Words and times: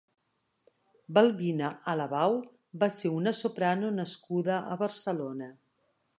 Balbina 1.17 1.69
Alabau 1.93 2.39
va 2.85 2.91
ser 2.97 3.13
una 3.19 3.35
soprano 3.43 3.93
nascuda 4.01 4.61
a 4.75 4.81
Barcelona. 4.85 5.55